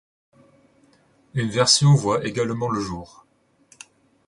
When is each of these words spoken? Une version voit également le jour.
Une 1.35 1.51
version 1.51 1.93
voit 1.93 2.25
également 2.25 2.69
le 2.69 2.79
jour. 2.79 3.23